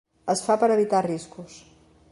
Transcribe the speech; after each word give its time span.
Es 0.33 0.39
fa 0.45 0.55
per 0.63 0.69
a 0.71 0.77
evitar 0.77 1.03
riscos. 1.09 1.61